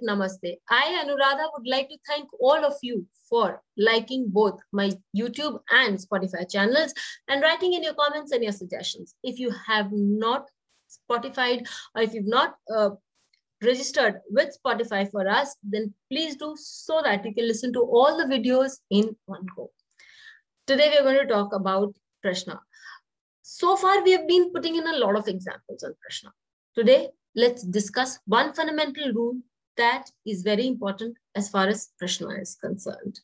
[0.00, 0.56] namaste.
[0.70, 5.98] I, Anuradha, would like to thank all of you for liking both my YouTube and
[5.98, 6.92] Spotify channels
[7.28, 9.14] and writing in your comments and your suggestions.
[9.22, 10.48] If you have not
[10.90, 12.90] Spotify or if you've not uh,
[13.62, 18.16] registered with Spotify for us, then please do so that you can listen to all
[18.16, 19.70] the videos in one go.
[20.66, 22.58] Today, we're going to talk about Prashna.
[23.42, 26.30] So far, we have been putting in a lot of examples on Prashna.
[26.74, 29.36] Today, let's discuss one fundamental rule
[29.76, 33.18] that is very important as far as Prashna is concerned.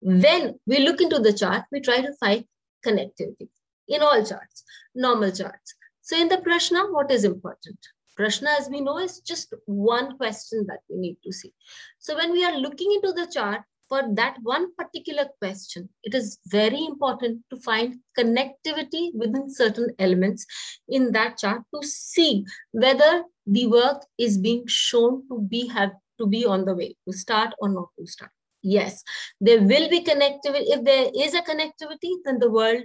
[0.00, 2.44] When we look into the chart, we try to find
[2.84, 3.48] connectivity
[3.88, 5.74] in all charts, normal charts.
[6.00, 7.78] So in the Prashna, what is important?
[8.18, 11.52] Prashna, as we know, is just one question that we need to see.
[11.98, 16.38] So when we are looking into the chart, for that one particular question, it is
[16.46, 20.46] very important to find connectivity within certain elements
[20.88, 26.26] in that chart to see whether the work is being shown to be have to
[26.26, 28.30] be on the way to start or not to start.
[28.62, 29.02] Yes,
[29.42, 30.72] there will be connectivity.
[30.76, 32.84] If there is a connectivity, then the world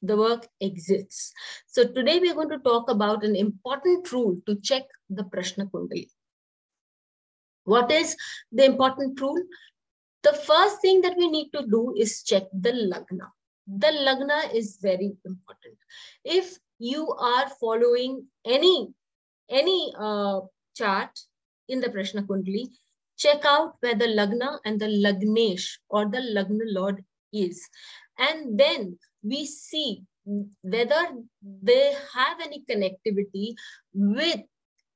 [0.00, 1.32] the work exists.
[1.66, 6.08] So today we're going to talk about an important rule to check the Prashna Kundali.
[7.64, 8.16] What is
[8.52, 9.42] the important rule?
[10.26, 13.26] The first thing that we need to do is check the Lagna.
[13.68, 15.76] The Lagna is very important.
[16.24, 18.88] If you are following any,
[19.48, 20.40] any uh,
[20.76, 21.10] chart
[21.68, 22.66] in the Prashna Kundali,
[23.16, 27.62] check out where the Lagna and the Lagnesh or the Lagna Lord is.
[28.18, 30.02] And then we see
[30.62, 31.06] whether
[31.62, 33.54] they have any connectivity
[33.94, 34.40] with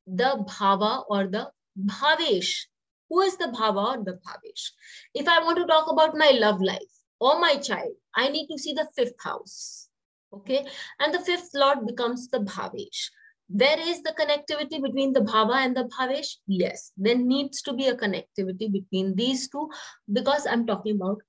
[0.08, 2.66] the bhava or the bhavesh
[3.10, 4.71] who is the Bhava or the Bhavesh?
[5.15, 8.59] If I want to talk about my love life or my child, I need to
[8.59, 9.88] see the fifth house.
[10.32, 10.65] Okay.
[11.00, 13.10] And the fifth Lord becomes the Bhavesh.
[13.48, 16.37] There is the connectivity between the Bhava and the Bhavesh.
[16.47, 19.69] Yes, there needs to be a connectivity between these two
[20.12, 21.21] because I'm talking about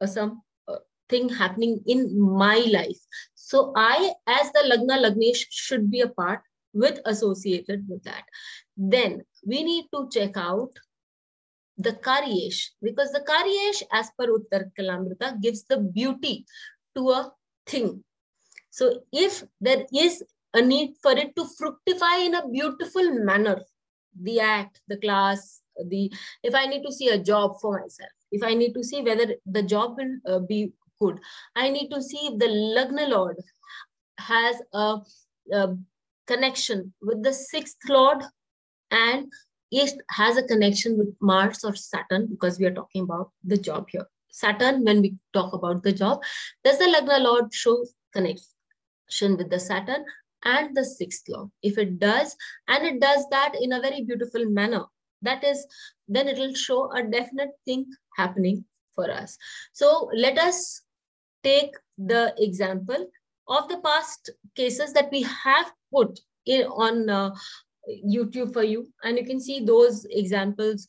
[0.00, 0.78] uh, some uh,
[1.08, 2.98] thing happening in my life.
[3.36, 6.40] So I, as the Lagna Lagnesh, should be a part
[6.74, 8.24] with associated with that.
[8.76, 10.72] Then we need to check out
[11.82, 16.44] the Karyesh, because the Karyesh, as per Uttar Kalamrita, gives the beauty
[16.96, 17.32] to a
[17.66, 18.02] thing.
[18.70, 20.22] So if there is
[20.54, 23.60] a need for it to fructify in a beautiful manner,
[24.20, 28.42] the act, the class, the if I need to see a job for myself, if
[28.42, 31.18] I need to see whether the job will uh, be good,
[31.56, 33.36] I need to see if the Lagna Lord
[34.18, 34.98] has a,
[35.52, 35.76] a
[36.26, 38.22] connection with the sixth Lord
[38.90, 39.32] and
[39.72, 43.86] it has a connection with Mars or Saturn because we are talking about the job
[43.88, 44.06] here.
[44.30, 46.22] Saturn, when we talk about the job,
[46.62, 50.04] does the Lagna Lord show connection with the Saturn
[50.44, 51.50] and the sixth Lord?
[51.62, 52.36] If it does,
[52.68, 54.84] and it does that in a very beautiful manner,
[55.22, 55.66] that is,
[56.06, 59.38] then it will show a definite thing happening for us.
[59.72, 60.82] So let us
[61.42, 63.06] take the example
[63.48, 67.34] of the past cases that we have put in on uh,
[67.88, 68.88] YouTube for you.
[69.02, 70.86] And you can see those examples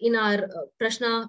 [0.00, 1.28] in our uh, Prashna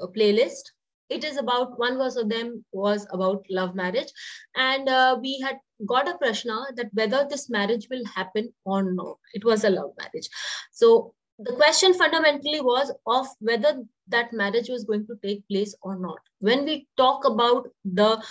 [0.00, 0.72] uh, playlist.
[1.08, 4.08] It is about one verse of them was about love marriage.
[4.56, 9.18] And uh, we had got a Prashna that whether this marriage will happen or not.
[9.32, 10.28] It was a love marriage.
[10.72, 15.98] So the question fundamentally was of whether that marriage was going to take place or
[15.98, 16.18] not.
[16.40, 18.22] When we talk about the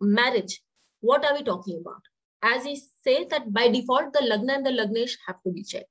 [0.00, 0.60] marriage,
[1.00, 2.02] what are we talking about?
[2.42, 5.90] As he say that by default, the Lagna and the Lagnesh have to be checked.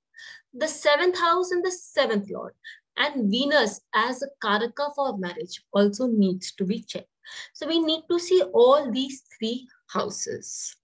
[0.54, 2.54] The seventh house and the seventh lord
[2.98, 7.10] and Venus as a Karaka for marriage also needs to be checked.
[7.54, 10.76] So we need to see all these three houses.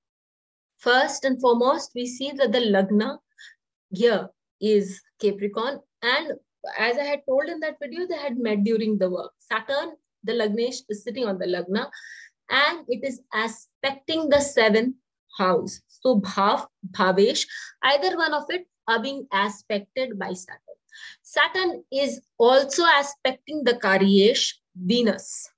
[0.77, 3.17] First and foremost, we see that the Lagna
[3.89, 4.29] here
[4.62, 5.79] is Capricorn.
[6.03, 6.33] And
[6.77, 9.31] as I had told in that video, they had met during the work.
[9.39, 11.89] Saturn, the Lagnesh is sitting on the Lagna
[12.50, 14.95] and it is aspecting the seventh
[15.38, 15.82] house.
[15.88, 17.46] So Bhav, Bhavesh,
[17.84, 20.60] either one of it are being aspected by Saturn.
[21.22, 25.50] Saturn is also aspecting the Karyesh, Venus.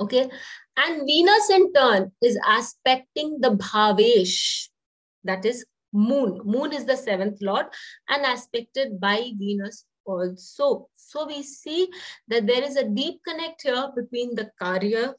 [0.00, 0.28] Okay.
[0.76, 4.68] And Venus in turn is aspecting the Bhavesh,
[5.22, 6.40] that is moon.
[6.44, 7.66] Moon is the seventh lord
[8.08, 10.88] and aspected by Venus also.
[10.96, 11.88] So we see
[12.28, 15.14] that there is a deep connect here between the Karya,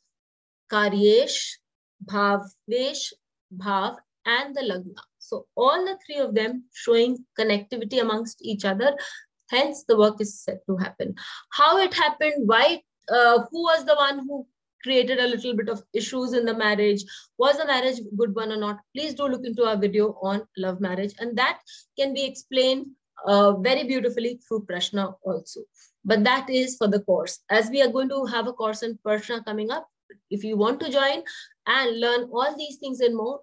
[0.70, 1.56] Karyesh,
[2.03, 3.13] Bhavesh,
[3.56, 5.01] Bhav, and the Lagna.
[5.19, 8.95] So all the three of them showing connectivity amongst each other.
[9.50, 11.15] Hence, the work is set to happen.
[11.51, 14.47] How it happened, why, uh, who was the one who
[14.86, 17.03] created a little bit of issues in the marriage.
[17.39, 18.80] Was the marriage good one or not?
[18.95, 21.13] Please do look into our video on love marriage.
[21.19, 21.59] And that
[21.97, 22.86] can be explained
[23.25, 25.62] uh, very beautifully through Prashna also.
[26.03, 27.39] But that is for the course.
[27.50, 29.88] As we are going to have a course in Prashna coming up,
[30.30, 31.24] if you want to join
[31.68, 33.42] and learn all these things and more,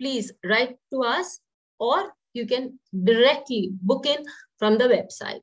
[0.00, 1.40] please write to us
[1.78, 4.24] or you can directly book in
[4.58, 5.40] from the website.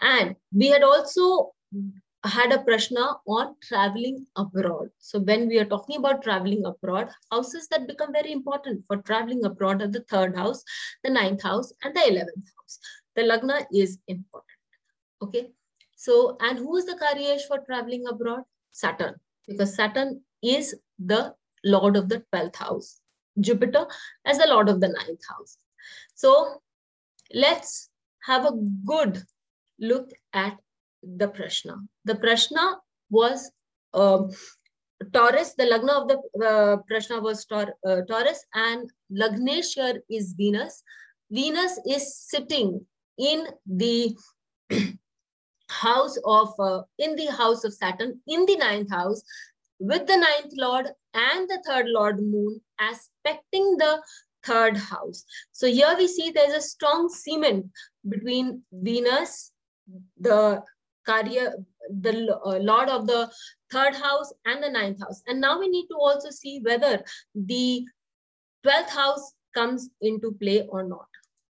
[0.00, 1.52] And we had also
[2.24, 4.88] had a prashna on traveling abroad.
[4.98, 9.44] So when we are talking about traveling abroad, houses that become very important for traveling
[9.44, 10.64] abroad are the third house,
[11.02, 12.78] the ninth house, and the 11th house.
[13.16, 14.44] The lagna is important.
[15.22, 15.50] Okay.
[15.96, 18.42] So, and who is the Karyesh for traveling abroad?
[18.72, 19.14] Saturn,
[19.46, 23.00] because Saturn is the lord of the 12th house.
[23.40, 23.86] Jupiter
[24.24, 25.56] as the lord of the ninth house.
[26.14, 26.60] So
[27.32, 27.90] let's
[28.22, 28.52] have a
[28.84, 29.22] good
[29.80, 30.56] look at
[31.02, 31.76] the Prashna.
[32.04, 32.76] The Prashna
[33.10, 33.50] was
[33.92, 34.30] um,
[35.12, 40.82] Taurus, the Lagna of the uh, Prashna was Taur uh, Taurus, and Lagneshwar is Venus.
[41.30, 42.86] Venus is sitting
[43.18, 44.16] in the
[45.74, 49.22] house of, uh, in the house of Saturn, in the ninth house,
[49.78, 54.00] with the ninth lord and the third lord moon aspecting the
[54.44, 55.24] third house.
[55.52, 57.66] So here we see there's a strong cement
[58.08, 59.52] between Venus,
[60.18, 60.62] the
[61.08, 61.52] Karya,
[61.90, 63.30] the uh, lord of the
[63.70, 65.22] third house and the ninth house.
[65.26, 67.02] And now we need to also see whether
[67.34, 67.84] the
[68.64, 71.06] 12th house comes into play or not.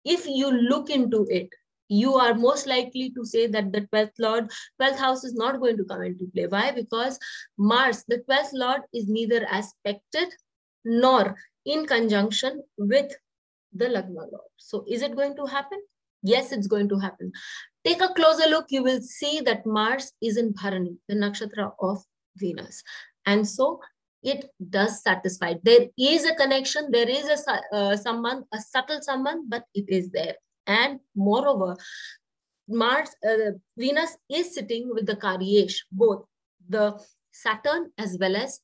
[0.05, 1.49] If you look into it,
[1.89, 4.51] you are most likely to say that the 12th lord
[4.81, 7.19] 12th house is not going to come into play why because
[7.59, 10.29] mars the 12th lord is neither aspected
[10.85, 13.13] nor in conjunction with
[13.75, 14.51] the Lagna Lord.
[14.57, 15.81] So is it going to happen?
[16.23, 17.33] Yes, it's going to happen.
[17.85, 18.67] Take a closer look.
[18.71, 22.03] You will see that Mars is in Bharani, the nakshatra of
[22.37, 22.83] Venus.
[23.27, 23.81] And so
[24.23, 25.55] it does satisfy.
[25.63, 26.91] There is a connection.
[26.91, 30.37] There is a uh, sambandh, a subtle sambandh, but it is there.
[30.67, 31.77] And moreover,
[32.69, 36.25] Mars, uh, Venus is sitting with the Karyesh, both
[36.69, 36.99] the
[37.33, 38.61] Saturn as well as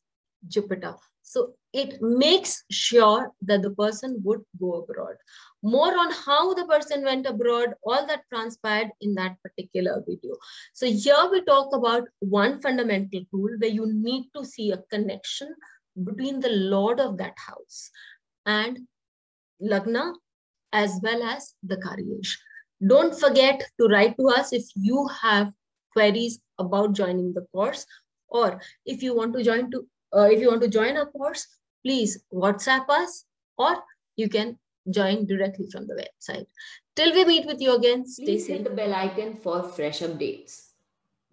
[0.49, 0.95] Jupiter.
[1.23, 5.15] So it makes sure that the person would go abroad.
[5.63, 10.35] More on how the person went abroad, all that transpired in that particular video.
[10.73, 15.55] So here we talk about one fundamental tool where you need to see a connection
[16.03, 17.91] between the lord of that house
[18.47, 18.81] and
[19.63, 20.15] Lagna
[20.73, 22.37] as well as the Karyesh.
[22.87, 25.53] Don't forget to write to us if you have
[25.93, 27.87] queries about joining the course
[28.29, 29.87] or if you want to join to
[30.17, 31.47] uh, if you want to join our course,
[31.85, 33.25] please WhatsApp us
[33.57, 33.77] or
[34.17, 34.59] you can
[34.91, 36.47] join directly from the website.
[36.97, 38.57] Till we meet with you again, stay please safe.
[38.59, 40.71] hit the bell icon for fresh updates.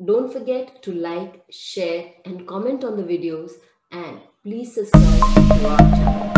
[0.03, 3.53] Don't forget to like, share, and comment on the videos,
[3.91, 6.36] and please subscribe to our channel.